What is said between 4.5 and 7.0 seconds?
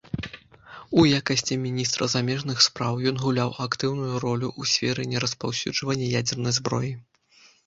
ў сферы нераспаўсюджвання ядзернай зброі.